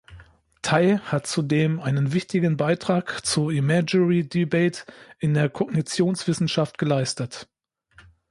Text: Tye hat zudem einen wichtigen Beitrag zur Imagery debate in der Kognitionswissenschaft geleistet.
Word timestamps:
Tye 0.63 0.97
hat 0.97 1.27
zudem 1.27 1.79
einen 1.79 2.11
wichtigen 2.11 2.57
Beitrag 2.57 3.23
zur 3.23 3.51
Imagery 3.53 4.27
debate 4.27 4.83
in 5.19 5.35
der 5.35 5.47
Kognitionswissenschaft 5.47 6.79
geleistet. 6.79 7.47